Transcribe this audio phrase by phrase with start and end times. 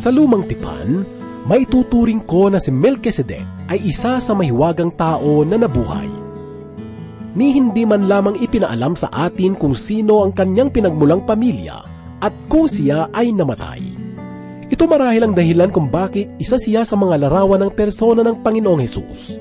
[0.00, 1.04] Sa lumang tipan,
[1.44, 6.08] may tuturing ko na si Melchizedek ay isa sa mahiwagang tao na nabuhay.
[7.36, 11.84] Ni hindi man lamang ipinaalam sa atin kung sino ang kanyang pinagmulang pamilya
[12.16, 13.84] at kung siya ay namatay.
[14.72, 18.80] Ito marahil ang dahilan kung bakit isa siya sa mga larawan ng persona ng Panginoong
[18.80, 19.36] Hesus.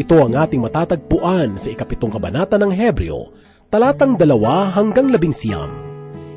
[0.00, 3.28] Ito ang ating matatagpuan sa ikapitong kabanata ng Hebreo,
[3.68, 5.81] talatang dalawa hanggang labing siyam.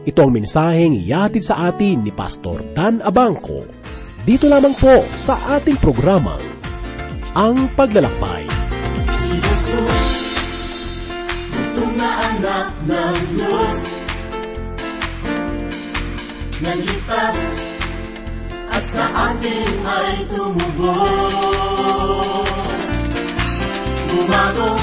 [0.06, 3.66] Ito ang mensaheng iyahatid sa atin ni Pastor Dan Abangco
[4.26, 6.42] dito lamang po sa ating programang
[7.38, 8.50] Ang Paglalakbay.
[9.06, 10.06] Si Jesus,
[11.94, 13.80] na anak ng Diyos,
[16.60, 17.40] naligtas
[18.74, 21.00] at sa atin ay tumubos.
[24.10, 24.74] Bumago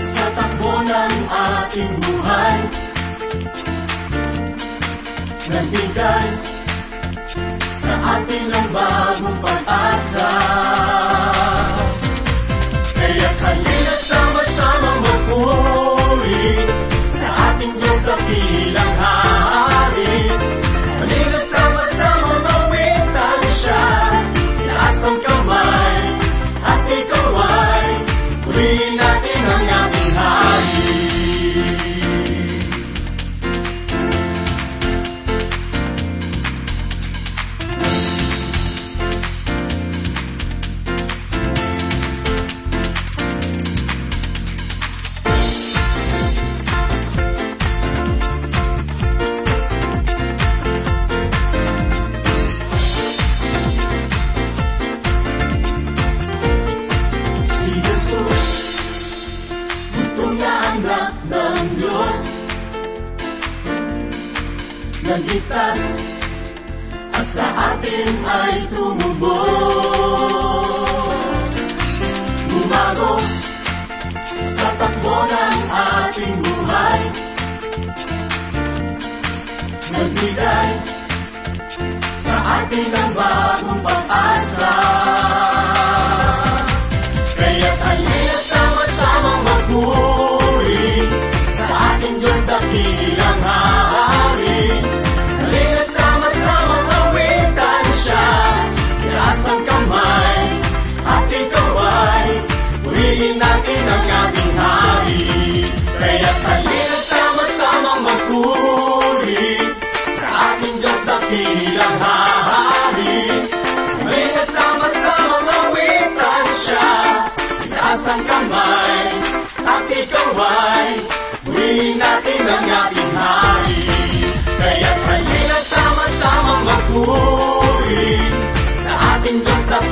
[0.00, 2.58] sa takbo ng ating buhay,
[5.54, 6.28] nagbigay
[7.78, 10.30] sa atin ang bagong pag-asa.
[12.98, 16.50] Kaya halina sama-sama magpuri
[17.14, 18.16] sa ating Diyos na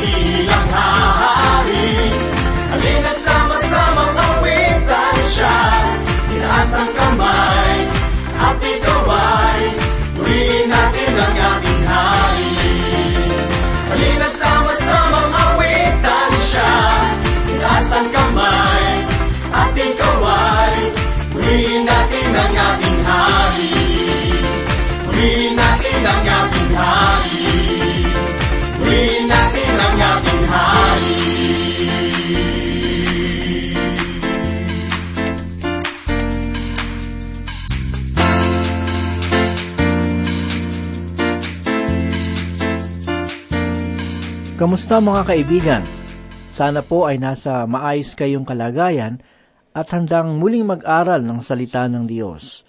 [0.02, 1.94] Dakilang hari.
[2.74, 5.58] Halina sama-sama mawitan siya,
[6.26, 7.86] itaas ang kamay,
[8.34, 9.62] at ikaw ay
[10.18, 12.50] purihin natin ang ating hari.
[13.94, 16.74] Halina sama-sama mawitan siya,
[17.54, 18.31] itaas ang kamay,
[44.62, 45.82] Kamusta mga kaibigan?
[46.46, 49.18] Sana po ay nasa maayos kayong kalagayan
[49.74, 52.62] at handang muling mag-aral ng salita ng Diyos.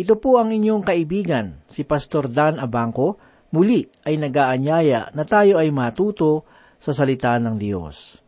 [0.00, 3.20] Ito po ang inyong kaibigan, si Pastor Dan Abangco,
[3.52, 6.48] muli ay nagaanyaya na tayo ay matuto
[6.80, 8.24] sa salita ng Diyos.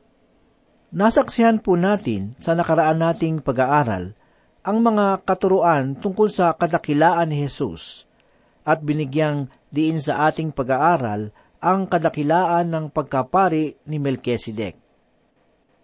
[0.93, 4.13] Nasaksihan po natin sa nakaraan nating pag-aaral
[4.69, 8.05] ang mga katuruan tungkol sa kadakilaan ni Jesus
[8.69, 11.33] at binigyang diin sa ating pag-aaral
[11.63, 14.75] ang kadakilaan ng pagkapari ni Melchizedek.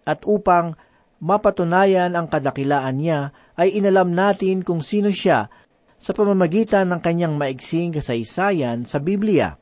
[0.03, 0.75] At upang
[1.23, 5.47] mapatunayan ang kadakilaan niya, ay inalam natin kung sino siya
[5.95, 9.55] sa pamamagitan ng kanyang maigsing kasaysayan sa Biblia.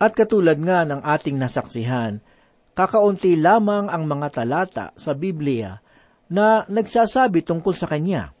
[0.00, 2.24] At katulad nga ng ating nasaksihan,
[2.72, 5.80] kakaunti lamang ang mga talata sa Biblia
[6.28, 8.32] na nagsasabi tungkol sa kanya.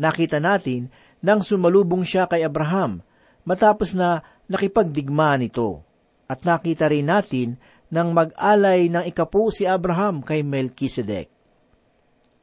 [0.00, 0.88] Nakita natin
[1.20, 3.04] nang sumalubong siya kay Abraham
[3.44, 5.80] matapos na nakipagdigma nito.
[6.28, 7.56] At nakita rin natin
[7.92, 11.28] nang mag-alay ng ikapu si Abraham kay Melchizedek.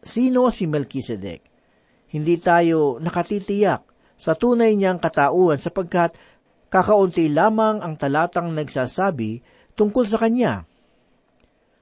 [0.01, 1.41] Sino si Melchizedek?
[2.09, 3.81] Hindi tayo nakatitiyak
[4.19, 6.13] sa tunay niyang katauhan sapagkat
[6.69, 9.41] kakaunti lamang ang talatang nagsasabi
[9.73, 10.69] tungkol sa Kanya.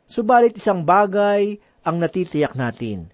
[0.08, 3.12] Subalit isang bagay ang natitiyak natin,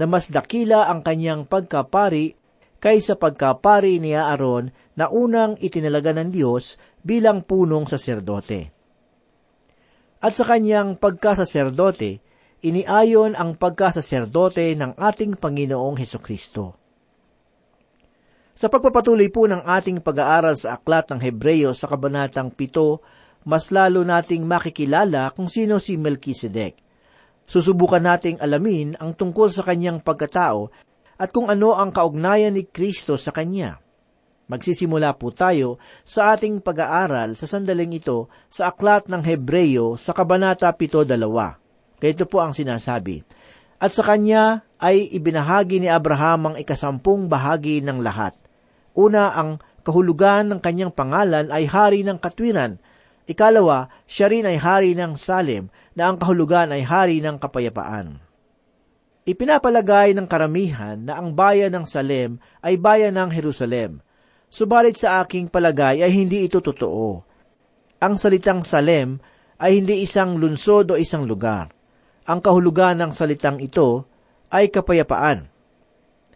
[0.00, 2.39] na mas dakila ang kanyang pagkapari
[2.80, 8.72] kaysa pagkapari ni Aaron na unang itinalaga ng Diyos bilang punong saserdote.
[10.20, 12.20] At sa kanyang pagkasaserdote,
[12.60, 16.76] iniayon ang pagkasaserdote ng ating Panginoong Heso Kristo.
[18.52, 24.04] Sa pagpapatuloy po ng ating pag-aaral sa aklat ng Hebreyo sa Kabanatang 7, mas lalo
[24.04, 26.76] nating makikilala kung sino si Melchizedek.
[27.48, 30.68] Susubukan nating alamin ang tungkol sa kanyang pagkatao
[31.20, 33.76] at kung ano ang kaugnayan ni Kristo sa kanya.
[34.48, 40.72] Magsisimula po tayo sa ating pag-aaral sa sandaling ito sa aklat ng Hebreyo sa Kabanata
[40.72, 41.06] 7.2.
[42.00, 43.22] Ganito po ang sinasabi,
[43.76, 48.34] At sa kanya ay ibinahagi ni Abraham ang ikasampung bahagi ng lahat.
[48.96, 52.80] Una, ang kahulugan ng kanyang pangalan ay hari ng katwiran.
[53.30, 58.29] Ikalawa, siya rin ay hari ng Salem, na ang kahulugan ay hari ng kapayapaan.
[59.30, 64.02] Ipinapalagay ng karamihan na ang bayan ng Salem ay bayan ng Jerusalem,
[64.50, 67.22] Subalit sa aking palagay ay hindi ito totoo.
[68.02, 69.22] Ang salitang Salem
[69.62, 71.70] ay hindi isang lunsod o isang lugar.
[72.26, 74.10] Ang kahulugan ng salitang ito
[74.50, 75.46] ay kapayapaan.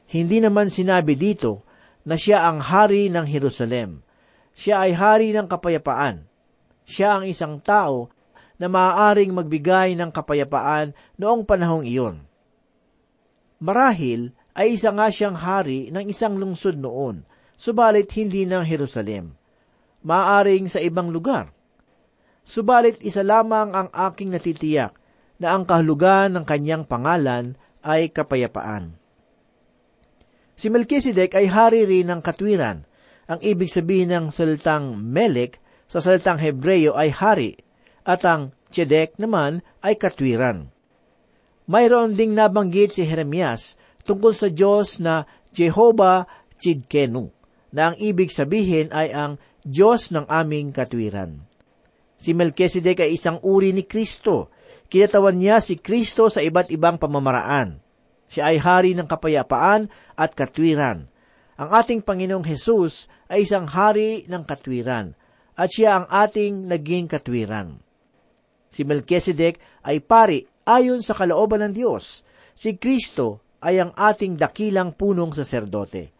[0.06, 1.66] Hindi naman sinabi dito
[2.06, 4.06] na siya ang hari ng Jerusalem.
[4.54, 6.22] Siya ay hari ng kapayapaan.
[6.86, 8.14] Siya ang isang tao
[8.62, 12.22] na maaaring magbigay ng kapayapaan noong panahong iyon.
[13.62, 19.34] Marahil ay isa nga siyang hari ng isang lungsod noon, subalit hindi ng Jerusalem.
[20.04, 21.50] Maaring sa ibang lugar.
[22.44, 24.92] Subalit isa lamang ang aking natitiyak
[25.40, 28.94] na ang kahulugan ng kanyang pangalan ay kapayapaan.
[30.54, 32.86] Si Melchizedek ay hari rin ng katwiran.
[33.24, 35.58] Ang ibig sabihin ng salitang Melek
[35.88, 37.56] sa salitang Hebreyo ay hari,
[38.04, 40.73] at ang Tzedek naman ay katwiran.
[41.64, 45.24] Mayroon ding nabanggit si Jeremias tungkol sa Diyos na
[45.56, 46.28] Jehovah
[46.60, 47.32] Chidkenu
[47.72, 51.40] na ang ibig sabihin ay ang Diyos ng aming katwiran.
[52.20, 54.52] Si Melchizedek ay isang uri ni Kristo.
[54.92, 57.80] Kinatawan niya si Kristo sa iba't ibang pamamaraan.
[58.28, 61.08] Siya ay hari ng kapayapaan at katwiran.
[61.56, 65.16] Ang ating Panginoong Hesus ay isang hari ng katwiran
[65.54, 67.78] at siya ang ating naging katwiran.
[68.68, 72.24] Si Melchizedek ay pari ayon sa kalooban ng Diyos.
[72.52, 76.12] Si Kristo ay ang ating dakilang punong saserdote.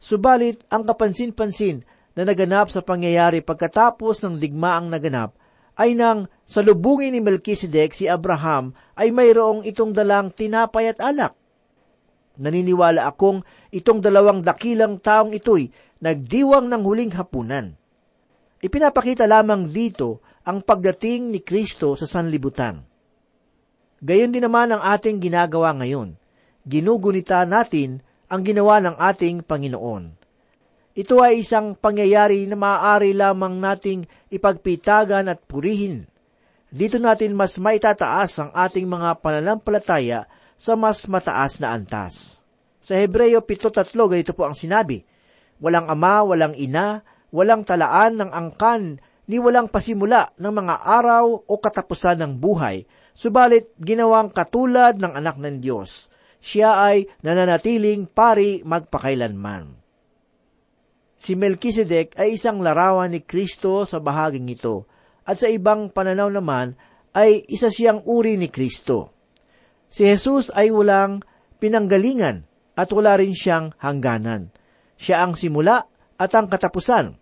[0.00, 1.84] Subalit, ang kapansin-pansin
[2.16, 5.36] na naganap sa pangyayari pagkatapos ng digmaang naganap
[5.80, 11.32] ay nang salubungin ni Melchizedek si Abraham ay mayroong itong dalang tinapay at alak.
[12.40, 17.76] Naniniwala akong itong dalawang dakilang taong ito'y nagdiwang ng huling hapunan.
[18.60, 22.89] Ipinapakita lamang dito ang pagdating ni Kristo sa sanlibutan.
[24.00, 26.16] Gayon din naman ang ating ginagawa ngayon.
[26.64, 28.00] Ginugunita natin
[28.32, 30.16] ang ginawa ng ating Panginoon.
[30.96, 36.08] Ito ay isang pangyayari na maaari lamang nating ipagpitagan at purihin.
[36.72, 40.24] Dito natin mas maitataas ang ating mga pananampalataya
[40.56, 42.40] sa mas mataas na antas.
[42.80, 45.04] Sa Hebreo 7.3, ganito po ang sinabi,
[45.60, 48.96] Walang ama, walang ina, walang talaan ng angkan,
[49.28, 52.88] ni walang pasimula ng mga araw o katapusan ng buhay,
[53.20, 56.08] subalit ginawang katulad ng anak ng Diyos
[56.40, 59.76] siya ay nananatiling pari magpakailanman.
[61.20, 64.88] Si Melchizedek ay isang larawan ni Kristo sa bahaging ito,
[65.28, 66.80] at sa ibang pananaw naman
[67.12, 69.12] ay isa siyang uri ni Kristo.
[69.92, 71.20] Si Jesus ay walang
[71.60, 74.48] pinanggalingan at wala rin siyang hangganan.
[74.96, 75.84] Siya ang simula
[76.16, 77.20] at ang katapusan.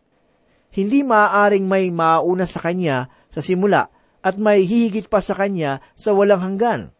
[0.71, 3.91] Hindi maaaring may mauna sa Kanya sa simula
[4.23, 6.91] at may hihigit pa sa Kanya sa walang hanggan.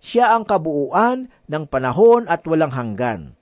[0.00, 3.34] Siya ang kabuuan ng panahon at walang hanggan.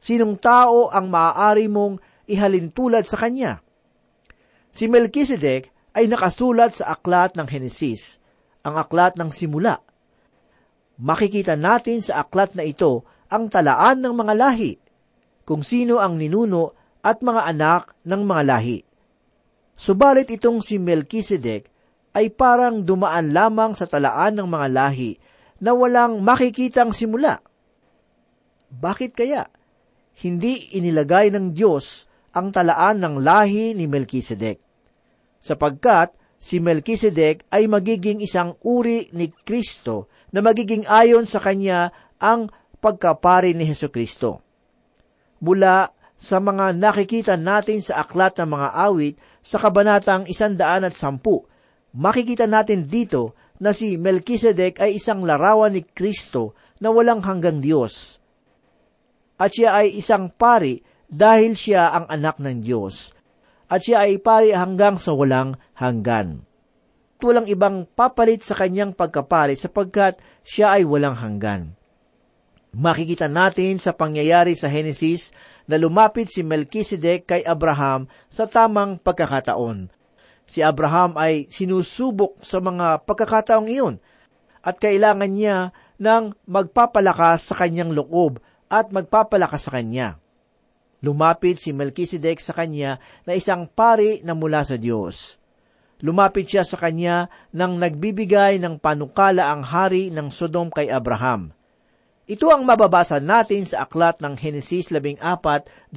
[0.00, 3.60] Sinong tao ang maaari mong ihalintulad sa kanya?
[4.72, 8.22] Si Melchizedek ay nakasulat sa aklat ng Henesis,
[8.64, 9.84] ang aklat ng simula.
[10.96, 14.72] Makikita natin sa aklat na ito ang talaan ng mga lahi,
[15.44, 16.72] kung sino ang ninuno
[17.04, 18.78] at mga anak ng mga lahi.
[19.76, 21.69] Subalit itong si Melchizedek
[22.16, 25.12] ay parang dumaan lamang sa talaan ng mga lahi
[25.62, 27.38] na walang makikitang simula.
[28.70, 29.46] Bakit kaya?
[30.20, 34.58] Hindi inilagay ng Diyos ang talaan ng lahi ni Melchizedek.
[35.40, 41.90] Sapagkat si Melchizedek ay magiging isang uri ni Kristo na magiging ayon sa kanya
[42.20, 44.40] ang pagkapari ni Heso Kristo.
[45.40, 45.90] Mula
[46.20, 51.40] sa mga nakikita natin sa aklat ng mga awit sa kabanatang isandaan at sampu.
[51.90, 58.22] Makikita natin dito na si Melchizedek ay isang larawan ni Kristo na walang hanggang Diyos.
[59.40, 60.80] At siya ay isang pari
[61.10, 63.12] dahil siya ang anak ng Diyos.
[63.66, 66.46] At siya ay pari hanggang sa walang hanggan.
[67.20, 71.76] Walang ibang papalit sa kanyang pagkapari sapagkat siya ay walang hanggan.
[72.70, 75.34] Makikita natin sa pangyayari sa Henesis
[75.66, 79.99] na lumapit si Melchizedek kay Abraham sa tamang pagkakataon.
[80.50, 84.02] Si Abraham ay sinusubok sa mga pagkakataong iyon
[84.66, 85.70] at kailangan niya
[86.02, 90.18] ng magpapalakas sa kanyang loob at magpapalakas sa kanya.
[91.06, 95.38] Lumapit si Melchizedek sa kanya na isang pari na mula sa Diyos.
[96.02, 101.54] Lumapit siya sa kanya nang nagbibigay ng panukala ang hari ng Sodom kay Abraham.
[102.26, 105.94] Ito ang mababasa natin sa aklat ng Henesis 14:23.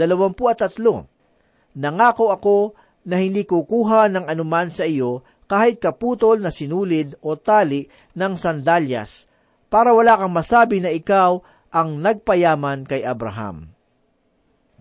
[1.73, 7.87] Nangako ako na hindi kukuha ng anuman sa iyo kahit kaputol na sinulid o tali
[8.15, 9.27] ng sandalyas
[9.67, 11.43] para wala kang masabi na ikaw
[11.73, 13.73] ang nagpayaman kay Abraham.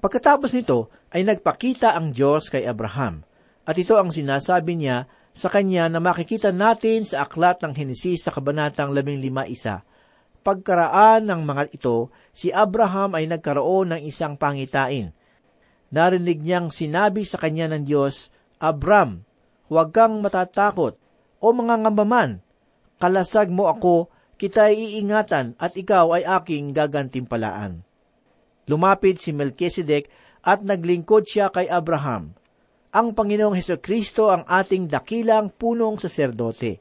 [0.03, 3.27] Pagkatapos nito ay nagpakita ang Diyos kay Abraham
[3.63, 8.31] at ito ang sinasabi niya sa kanya na makikita natin sa aklat ng Henesis sa
[8.35, 9.93] kabanatang 15:1
[10.43, 15.15] pagkaraan ng mga ito, si Abraham ay nagkaroon ng isang pangitain.
[15.93, 19.29] Narinig niyang sinabi sa kanya ng Diyos, Abram,
[19.69, 20.97] huwag kang matatakot,
[21.43, 22.41] o mga ngambaman,
[22.97, 24.09] kalasag mo ako,
[24.41, 27.85] kita iingatan at ikaw ay aking gagantimpalaan.
[28.67, 30.09] Lumapit si Melchizedek
[30.41, 32.35] at naglingkod siya kay Abraham.
[32.93, 36.81] Ang Panginoong Heso Kristo ang ating dakilang punong saserdote.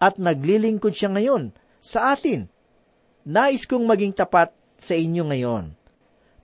[0.00, 2.50] At naglilingkod siya ngayon sa atin
[3.24, 5.72] Nais kong maging tapat sa inyo ngayon.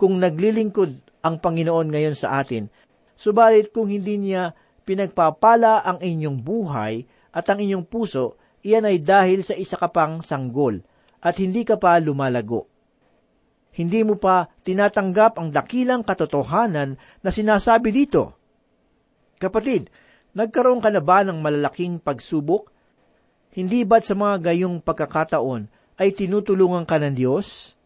[0.01, 2.69] Kung naglilingkod ang Panginoon ngayon sa atin,
[3.17, 4.57] subalit kung hindi niya
[4.89, 10.21] pinagpapala ang inyong buhay at ang inyong puso, iyan ay dahil sa isa ka pang
[10.25, 10.81] sanggol
[11.21, 12.67] at hindi ka pa lumalago.
[13.71, 18.35] Hindi mo pa tinatanggap ang dakilang katotohanan na sinasabi dito.
[19.39, 19.89] Kapatid,
[20.35, 22.69] nagkaroon ka na ba ng malalaking pagsubok?
[23.55, 25.71] Hindi ba't sa mga gayong pagkakataon
[26.03, 27.79] ay tinutulungan ka ng Diyos?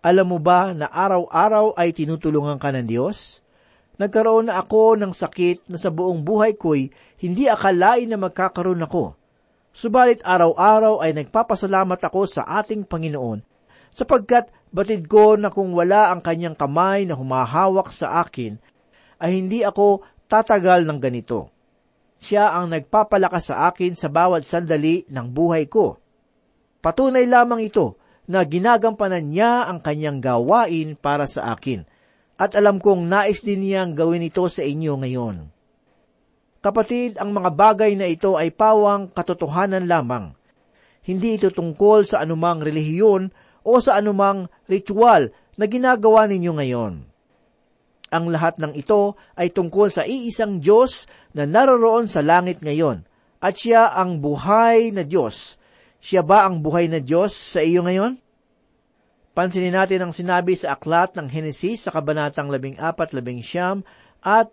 [0.00, 3.44] Alam mo ba na araw-araw ay tinutulungan ka ng Diyos?
[4.00, 6.88] Nagkaroon na ako ng sakit na sa buong buhay ko'y
[7.20, 9.12] hindi akalain na magkakaroon ako.
[9.76, 13.44] Subalit araw-araw ay nagpapasalamat ako sa ating Panginoon
[13.92, 18.56] sapagkat batid ko na kung wala ang kanyang kamay na humahawak sa akin,
[19.20, 20.00] ay hindi ako
[20.32, 21.52] tatagal ng ganito.
[22.16, 26.00] Siya ang nagpapalakas sa akin sa bawat sandali ng buhay ko.
[26.80, 31.86] Patunay lamang ito na ginagampanan niya ang kanyang gawain para sa akin.
[32.40, 35.36] At alam kong nais din niyang gawin ito sa inyo ngayon.
[36.60, 40.36] Kapatid, ang mga bagay na ito ay pawang katotohanan lamang.
[41.04, 43.32] Hindi ito tungkol sa anumang relihiyon
[43.64, 46.94] o sa anumang ritual na ginagawa ninyo ngayon.
[48.10, 53.06] Ang lahat ng ito ay tungkol sa iisang Diyos na naroroon sa langit ngayon,
[53.40, 55.59] at siya ang buhay na Diyos
[56.00, 58.16] siya ba ang buhay na Diyos sa iyo ngayon?
[59.36, 63.86] Pansinin natin ang sinabi sa aklat ng Henesis sa kabanatang 14-15
[64.24, 64.50] at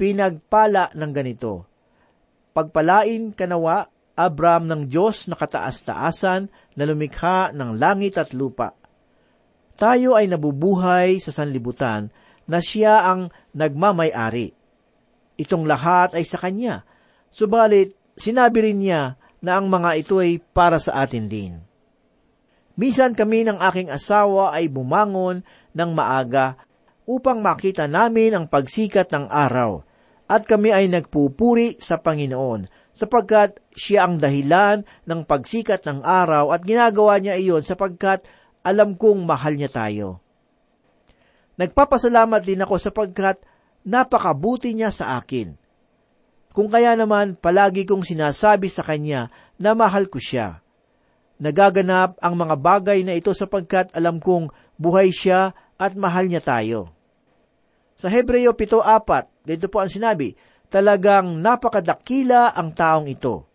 [0.00, 1.66] pinagpala ng ganito.
[2.56, 8.76] Pagpalain kanawa, Abram ng Diyos na kataas-taasan na lumikha ng langit at lupa.
[9.80, 12.12] Tayo ay nabubuhay sa sanlibutan
[12.44, 14.52] na siya ang nagmamay-ari.
[15.40, 16.84] Itong lahat ay sa Kanya.
[17.32, 21.52] Subalit, sinabi rin niya na ang mga ito ay para sa atin din.
[22.80, 25.44] Minsan kami ng aking asawa ay bumangon
[25.76, 26.56] ng maaga
[27.04, 29.84] upang makita namin ang pagsikat ng araw
[30.30, 36.64] at kami ay nagpupuri sa Panginoon sapagkat siya ang dahilan ng pagsikat ng araw at
[36.64, 38.24] ginagawa niya iyon sapagkat
[38.64, 40.24] alam kong mahal niya tayo.
[41.60, 43.44] Nagpapasalamat din ako sapagkat
[43.84, 45.59] napakabuti niya sa akin.
[46.50, 50.58] Kung kaya naman palagi kong sinasabi sa kanya na mahal ko siya.
[51.40, 56.90] Nagaganap ang mga bagay na ito sapagkat alam kong buhay siya at mahal niya tayo.
[57.94, 60.34] Sa Hebreo 7.4, dito po ang sinabi,
[60.68, 63.46] talagang napakadakila ang taong ito.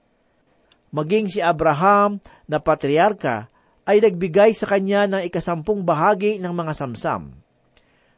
[0.95, 3.51] Maging si Abraham na patriarka
[3.85, 7.35] ay nagbigay sa kanya ng ikasampung bahagi ng mga samsam.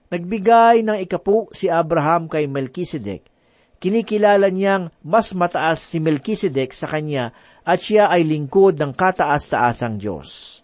[0.07, 3.36] Nagbigay ng ikapu si Abraham kay Melchizedek
[3.77, 10.61] kinikilala niyang mas mataas si Melchizedek sa kanya at siya ay lingkod ng kataas-taasang Diyos.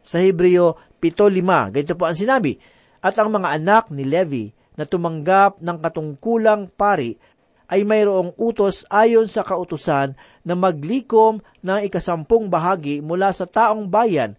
[0.00, 2.60] Sa Hebreo 7.5, ganito po ang sinabi,
[3.00, 7.16] At ang mga anak ni Levi na tumanggap ng katungkulang pari
[7.70, 14.34] ay mayroong utos ayon sa kautusan na maglikom ng ikasampung bahagi mula sa taong bayan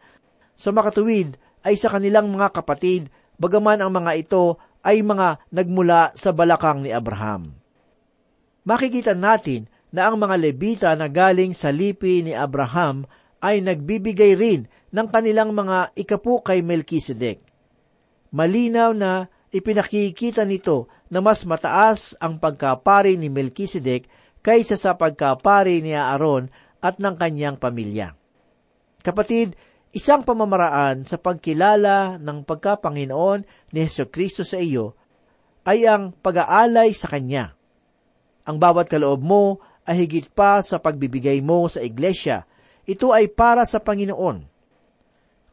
[0.62, 3.10] sa makatuwid ay sa kanilang mga kapatid,
[3.41, 7.61] bagaman ang mga ito ay mga nagmula sa balakang ni Abraham.
[8.62, 13.10] Makikita natin na ang mga Levita na galing sa lipi ni Abraham
[13.41, 17.41] ay nagbibigay rin ng kanilang mga ikapu kay Melchizedek.
[18.32, 24.08] Malinaw na ipinakikita nito na mas mataas ang pagkapari ni Melchizedek
[24.39, 26.48] kaysa sa pagkapari ni Aaron
[26.80, 28.15] at ng kanyang pamilya.
[29.01, 29.58] Kapatid,
[29.91, 34.96] isang pamamaraan sa pagkilala ng pagkapanginoon ni Heso Kristo sa iyo
[35.68, 37.53] ay ang pag-aalay sa Kanya.
[38.51, 42.43] Ang bawat kaloob mo ay higit pa sa pagbibigay mo sa iglesia.
[42.84, 44.43] Ito ay para sa Panginoon.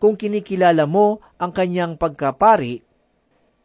[0.03, 2.83] Kung kinikilala mo ang kanyang pagkapari,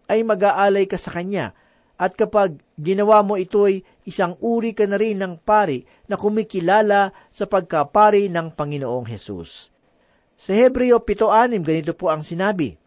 [0.05, 1.57] ay mag-aalay ka sa kanya.
[1.97, 7.49] At kapag ginawa mo ito'y isang uri ka na rin ng pari na kumikilala sa
[7.49, 9.73] pagkapari ng Panginoong Hesus.
[10.37, 12.77] Sa Hebreo 7.6, ganito po ang sinabi,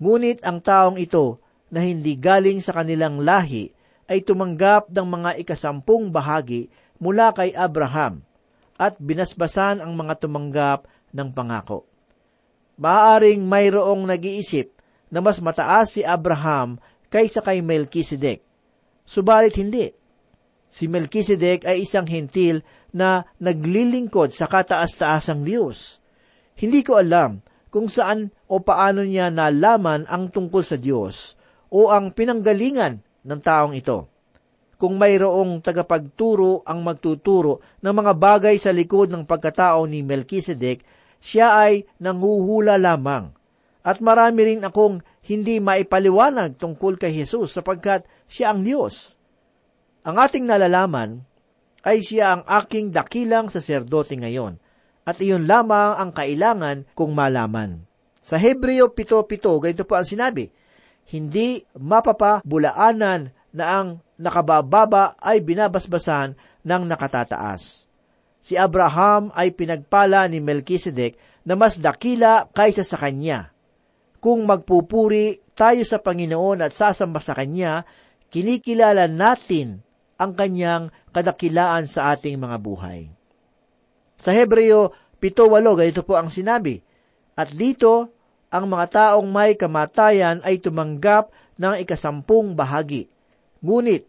[0.00, 1.36] Ngunit ang taong ito
[1.68, 6.70] na hindi galing sa kanilang lahi ay tumanggap ng mga ikasampung bahagi
[7.02, 8.22] mula kay Abraham
[8.78, 11.86] at binasbasan ang mga tumanggap ng pangako.
[12.80, 14.74] Maaring mayroong nag-iisip
[15.12, 16.80] na mas mataas si Abraham
[17.12, 18.42] kaysa kay Melchizedek.
[19.04, 19.92] Subalit hindi.
[20.72, 22.64] Si Melchizedek ay isang hintil
[22.96, 26.00] na naglilingkod sa kataas-taasang Diyos.
[26.56, 31.36] Hindi ko alam kung saan o paano niya nalaman ang tungkol sa Diyos
[31.68, 34.12] o ang pinanggalingan ng taong ito
[34.82, 40.82] kung mayroong tagapagturo ang magtuturo ng mga bagay sa likod ng pagkatao ni Melchizedek,
[41.22, 43.30] siya ay nanguhula lamang.
[43.86, 44.98] At marami rin akong
[45.30, 49.14] hindi maipaliwanag tungkol kay Jesus sapagkat siya ang Diyos.
[50.02, 51.22] Ang ating nalalaman
[51.86, 54.58] ay siya ang aking dakilang saserdote ngayon,
[55.06, 57.86] at iyon lamang ang kailangan kong malaman.
[58.18, 60.50] Sa Hebreo 7.7, ganito po ang sinabi,
[61.08, 67.90] Hindi mapapabulaanan na ang nakabababa ay binabasbasan ng nakatataas.
[68.42, 71.14] Si Abraham ay pinagpala ni Melchizedek
[71.46, 73.54] na mas dakila kaysa sa kanya.
[74.22, 77.82] Kung magpupuri tayo sa Panginoon at sasamba sa Kanya,
[78.30, 79.82] kinikilala natin
[80.16, 83.10] ang Kanyang kadakilaan sa ating mga buhay.
[84.14, 86.78] Sa Hebreo 7.8, ganito po ang sinabi,
[87.34, 88.14] At dito,
[88.52, 93.08] ang mga taong may kamatayan ay tumanggap ng ikasampung bahagi.
[93.64, 94.04] Ngunit,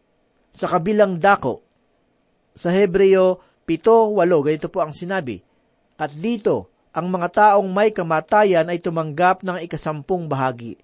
[0.54, 1.66] sa kabilang dako.
[2.54, 4.14] Sa Hebreo 7.8,
[4.46, 5.42] ganito po ang sinabi,
[5.98, 10.78] At dito, ang mga taong may kamatayan ay tumanggap ng ikasampung bahagi.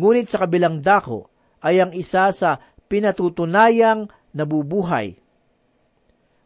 [0.00, 1.28] Ngunit sa kabilang dako
[1.60, 2.56] ay ang isa sa
[2.88, 5.20] pinatutunayang nabubuhay.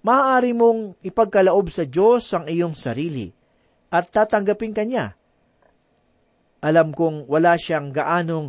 [0.03, 3.31] Maaari mong ipagkalaob sa Diyos ang iyong sarili
[3.94, 5.14] at tatanggapin kanya.
[6.64, 8.48] Alam kong wala siyang gaanong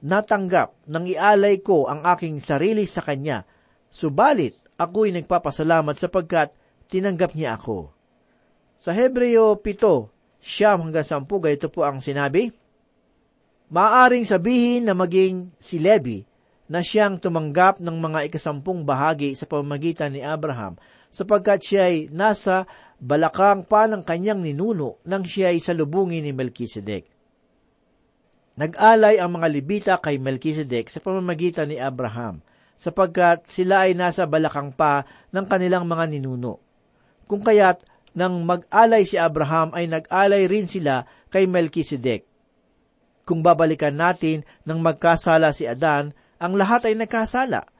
[0.00, 3.44] natanggap nang ialay ko ang aking sarili sa Kanya
[3.92, 6.56] Subalit, ako'y nagpapasalamat sapagkat
[6.88, 7.92] tinanggap niya ako.
[8.80, 10.08] Sa Hebreo 7,
[10.40, 12.48] siyam hanggang sampu, ito po ang sinabi,
[13.68, 16.24] Maaring sabihin na maging si Levi
[16.72, 20.80] na siyang tumanggap ng mga ikasampung bahagi sa pamamagitan ni Abraham
[21.12, 22.64] sapagkat siya ay nasa
[22.96, 27.11] balakang pa ng kanyang ninuno nang siya ay salubungin ni Melchizedek.
[28.56, 32.40] Nag-alay ang mga Libita kay Melchizedek sa pamamagitan ni Abraham–
[32.82, 36.58] sapagkat sila ay nasa balakang pa ng kanilang mga ninuno.
[37.30, 37.86] Kung kaya't
[38.18, 42.26] nang mag-alay si Abraham ay nag-alay rin sila kay Melchizedek.
[43.22, 46.10] Kung babalikan natin nang magkasala si Adan,
[46.42, 47.70] ang lahat ay nagkasala.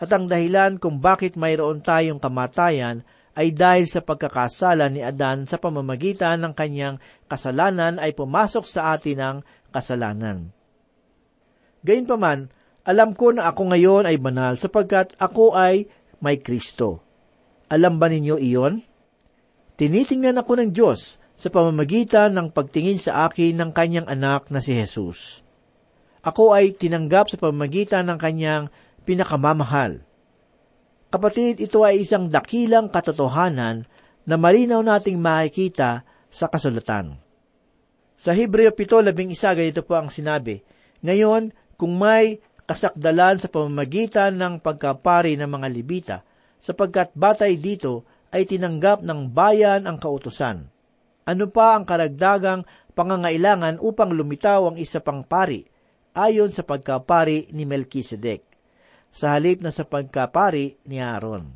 [0.00, 3.04] At ang dahilan kung bakit mayroon tayong kamatayan
[3.36, 6.96] ay dahil sa pagkakasala ni Adan sa pamamagitan ng kanyang
[7.28, 9.36] kasalanan ay pumasok sa atin ang
[9.76, 10.48] kasalanan.
[11.84, 12.48] Gayunpaman,
[12.88, 15.84] alam ko na ako ngayon ay banal sapagkat ako ay
[16.24, 17.04] may Kristo.
[17.68, 18.80] Alam ba ninyo iyon?
[19.76, 24.72] Tinitingnan ako ng Diyos sa pamamagitan ng pagtingin sa akin ng kanyang anak na si
[24.72, 25.44] Jesus.
[26.24, 28.72] Ako ay tinanggap sa pamamagitan ng kanyang
[29.04, 30.00] pinakamamahal.
[31.12, 33.86] Kapatid, ito ay isang dakilang katotohanan
[34.26, 37.25] na malinaw nating makikita sa kasulatan.
[38.16, 40.64] Sa Hebreo 7.11, ganito po ang sinabi,
[41.04, 46.16] Ngayon, kung may kasakdalan sa pamamagitan ng pagkapari ng mga Libita,
[46.56, 50.66] sapagkat batay dito ay tinanggap ng bayan ang kautusan.
[51.28, 52.64] Ano pa ang karagdagang
[52.96, 55.76] pangangailangan upang lumitaw ang isa pang pari?
[56.16, 58.40] ayon sa pagkapari ni Melchizedek,
[59.12, 61.52] sa halip na sa pagkapari ni Aaron.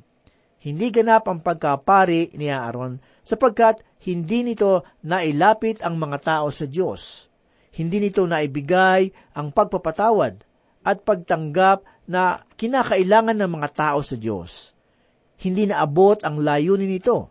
[0.61, 7.31] Hindi ganap ang pagkapari ni Aaron sapagkat hindi nito nailapit ang mga tao sa Diyos.
[7.71, 10.43] Hindi nito naibigay ang pagpapatawad
[10.83, 14.75] at pagtanggap na kinakailangan ng mga tao sa Diyos.
[15.39, 17.31] Hindi naabot ang layunin nito,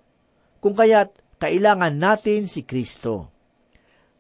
[0.63, 3.27] kung kaya't kailangan natin si Kristo.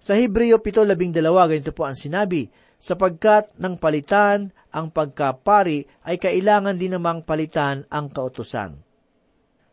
[0.03, 6.95] Sa Hebreo 7.12, ganito po ang sinabi, sapagkat ng palitan ang pagkapari ay kailangan din
[6.95, 8.88] namang palitan ang kautusan.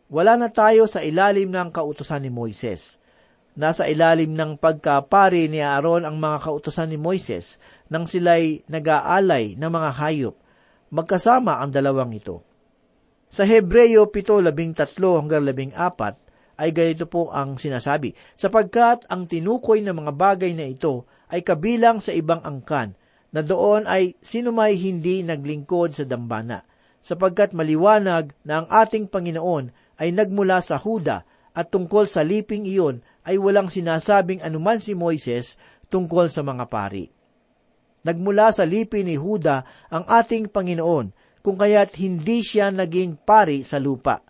[0.07, 3.03] Wala na tayo sa ilalim ng kautusan ni Moises.
[3.59, 7.59] Nasa ilalim ng pagkapari ni Aaron ang mga kautusan ni Moises
[7.91, 10.39] nang sila'y nag-aalay ng mga hayop.
[10.95, 12.47] Magkasama ang dalawang ito.
[13.27, 15.43] Sa Hebreo 7.13 hanggang
[15.75, 15.75] 14,
[16.57, 21.99] ay ganito po ang sinasabi, sapagkat ang tinukoy ng mga bagay na ito ay kabilang
[21.99, 22.95] sa ibang angkan,
[23.35, 26.63] na doon ay sinumay hindi naglingkod sa dambana,
[27.03, 31.25] sapagkat maliwanag na ang ating Panginoon ay nagmula sa Huda
[31.57, 35.57] at tungkol sa liping iyon ay walang sinasabing anuman si Moises
[35.89, 37.09] tungkol sa mga pari.
[38.07, 41.11] Nagmula sa lipi ni Huda ang ating Panginoon,
[41.43, 44.27] kung kaya't hindi siya naging pari sa lupa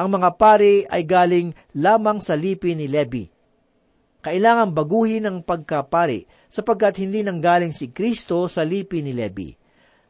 [0.00, 3.28] ang mga pari ay galing lamang sa lipi ni Levi.
[4.24, 9.52] Kailangan baguhin ang pagkapari sapagkat hindi nanggaling si Kristo sa lipi ni Levi.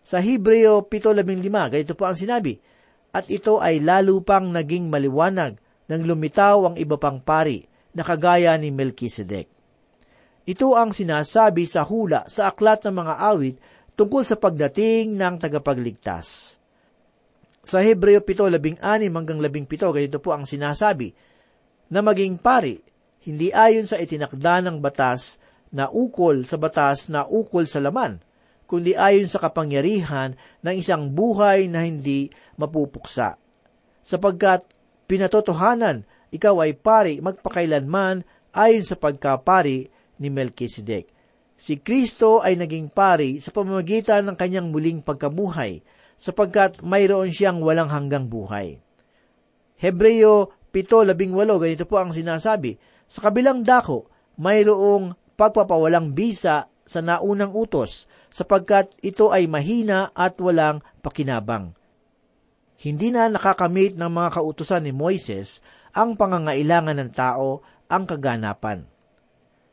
[0.02, 2.58] Sa Hebreo 7.15, ganito po ang sinabi,
[3.10, 5.58] At ito ay lalo pang naging maliwanag
[5.90, 9.50] nang lumitaw ang iba pang pari na kagaya ni Melchizedek.
[10.46, 13.56] Ito ang sinasabi sa hula sa aklat ng mga awit
[13.98, 16.56] tungkol sa pagdating ng tagapagligtas.
[17.60, 18.80] Sa Hebreo 7:16
[19.12, 21.12] hanggang 17, ganito po ang sinasabi,
[21.90, 22.80] na maging pari,
[23.26, 25.36] hindi ayon sa itinakda ng batas
[25.68, 28.22] na ukol sa batas na ukol sa laman,
[28.70, 33.35] kundi ayon sa kapangyarihan ng isang buhay na hindi mapupuksa.
[33.98, 34.62] Sapagkat
[35.11, 38.22] pinatotohanan, ikaw ay pari magpakailanman
[38.54, 39.90] ayon sa pagkapari
[40.22, 41.11] ni Melchizedek.
[41.59, 45.83] Si Kristo ay naging pari sa pamamagitan ng kanyang muling pagkabuhay,
[46.14, 48.78] sapagkat mayroon siyang walang hanggang buhay.
[49.83, 52.78] Hebreo 7.18, ganito po ang sinasabi,
[53.11, 54.06] sa kabilang dako,
[54.38, 61.70] mayroong pagpapawalang bisa sa naunang utos, sapagkat ito ay mahina at walang pakinabang.
[62.83, 65.62] Hindi na nakakamit ng mga kautusan ni Moises
[65.94, 68.83] ang pangangailangan ng tao ang kaganapan.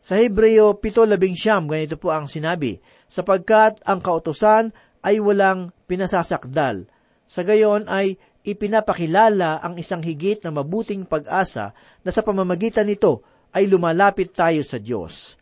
[0.06, 2.78] Sa Hebreo 7.11, ganito po ang sinabi,
[3.10, 4.70] sapagkat ang kautusan
[5.02, 6.86] ay walang pinasasakdal.
[7.26, 11.74] Sa gayon ay ipinapakilala ang isang higit na mabuting pag-asa
[12.06, 15.36] na sa pamamagitan nito ay lumalapit tayo sa Diyos.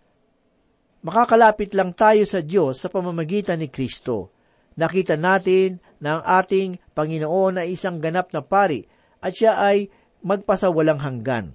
[1.06, 4.34] Makakalapit lang tayo sa Diyos sa pamamagitan ni Kristo.
[4.74, 8.90] Nakita natin na ang ating Panginoon ay isang ganap na pari
[9.22, 9.86] at siya ay
[10.26, 11.54] magpasawalang hanggan.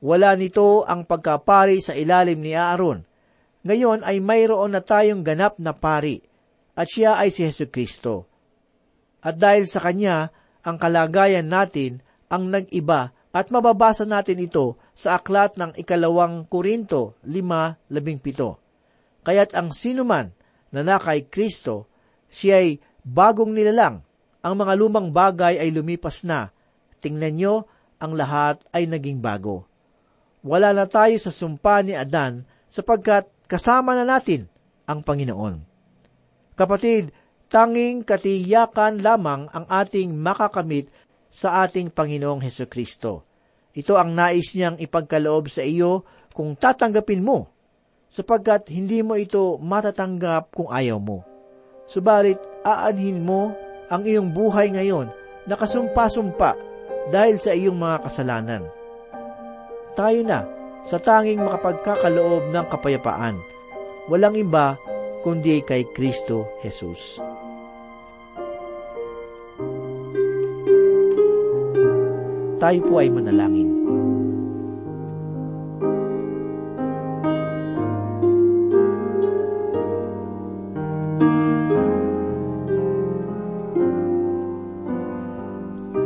[0.00, 3.04] Wala nito ang pagkapari sa ilalim ni Aaron.
[3.68, 6.24] Ngayon ay mayroon na tayong ganap na pari
[6.72, 8.24] at siya ay si Heso Kristo.
[9.20, 10.32] At dahil sa Kanya,
[10.64, 12.00] ang kalagayan natin
[12.32, 19.26] ang nag-iba at mababasa natin ito sa aklat ng ikalawang Korinto 5.17.
[19.26, 20.30] Kaya't ang sinuman
[20.70, 21.90] na na kay Kristo,
[22.30, 24.06] siya ay bagong nilalang.
[24.38, 26.54] Ang mga lumang bagay ay lumipas na.
[27.02, 27.54] Tingnan nyo,
[27.98, 29.66] ang lahat ay naging bago.
[30.46, 34.46] Wala na tayo sa sumpa ni Adan sapagkat kasama na natin
[34.84, 35.64] ang Panginoon.
[36.54, 37.10] Kapatid,
[37.48, 40.92] tanging katiyakan lamang ang ating makakamit
[41.34, 43.26] sa ating Panginoong Heso Kristo.
[43.74, 47.50] Ito ang nais niyang ipagkaloob sa iyo kung tatanggapin mo,
[48.06, 51.26] sapagkat hindi mo ito matatanggap kung ayaw mo.
[51.90, 53.50] Subalit, aanhin mo
[53.90, 55.10] ang iyong buhay ngayon
[55.50, 56.54] na kasumpa-sumpa
[57.10, 58.62] dahil sa iyong mga kasalanan.
[59.98, 60.46] Tayo na
[60.86, 63.36] sa tanging makapagkakaloob ng kapayapaan.
[64.06, 64.78] Walang iba
[65.26, 67.33] kundi kay Kristo Jesus.
[72.64, 73.68] Tayo po ay manalangin.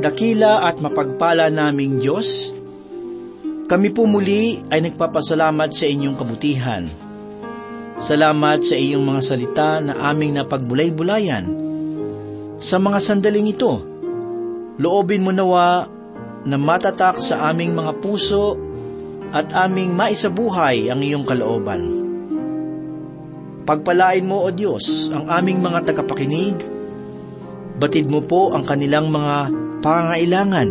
[0.02, 2.50] Dakila at mapagpala naming Diyos,
[3.70, 6.82] kami po muli ay nagpapasalamat sa inyong kabutihan
[7.98, 11.50] Salamat sa iyong mga salita na aming napagbulay-bulayan.
[12.58, 13.78] Sa mga sandaling ito,
[14.78, 15.97] loobin mo nawa
[16.48, 18.56] na matatak sa aming mga puso
[19.36, 22.08] at aming maisabuhay ang iyong kalooban.
[23.68, 26.56] Pagpalain mo, O Diyos, ang aming mga tagapakinig.
[27.76, 29.52] Batid mo po ang kanilang mga
[29.84, 30.70] pangangailangan,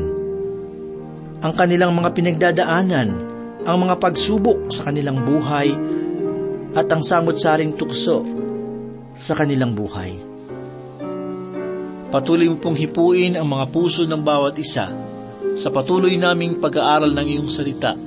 [1.46, 3.10] ang kanilang mga pinagdadaanan,
[3.62, 5.70] ang mga pagsubok sa kanilang buhay,
[6.74, 8.26] at ang samot-saring tukso
[9.14, 10.18] sa kanilang buhay.
[12.10, 15.07] Patuloy mo pong hipuin ang mga puso ng bawat isa
[15.58, 17.98] sa patuloy naming pag-aaral ng iyong salita,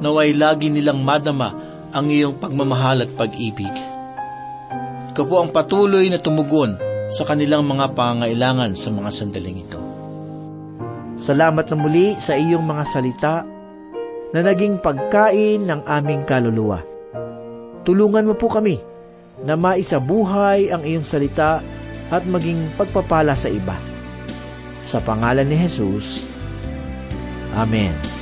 [0.00, 1.52] naway lagi nilang madama
[1.92, 3.72] ang iyong pagmamahal at pag-ibig.
[5.12, 6.76] Ikaw po ang patuloy na tumugon
[7.12, 9.80] sa kanilang mga pangangailangan sa mga sandaling ito.
[11.16, 13.34] Salamat na muli sa iyong mga salita
[14.32, 16.80] na naging pagkain ng aming kaluluwa.
[17.84, 18.76] Tulungan mo po kami
[19.44, 21.60] na maisabuhay ang iyong salita
[22.08, 23.76] at maging pagpapala sa iba.
[24.84, 26.35] Sa pangalan ni Jesus,
[27.56, 28.15] Amen.